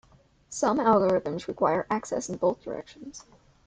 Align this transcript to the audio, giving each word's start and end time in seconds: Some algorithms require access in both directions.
Some 0.49 0.79
algorithms 0.79 1.45
require 1.47 1.85
access 1.91 2.27
in 2.27 2.37
both 2.37 2.63
directions. 2.63 3.23